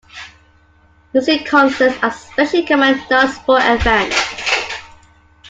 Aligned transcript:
Music 1.13 1.45
concerts 1.45 1.95
are 2.01 2.09
especially 2.09 2.65
common 2.65 2.99
non-sport 3.11 3.61
events. 3.63 4.17